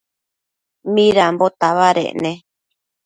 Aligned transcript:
Midambo 0.93 1.45
tabadec 1.59 2.13
ne? 2.23 2.31